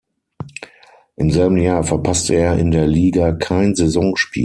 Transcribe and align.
Im 1.15 1.29
selben 1.29 1.57
Jahr 1.57 1.83
verpasste 1.83 2.33
er 2.33 2.57
in 2.57 2.71
der 2.71 2.87
Liga 2.87 3.33
kein 3.33 3.75
Saisonspiel. 3.75 4.39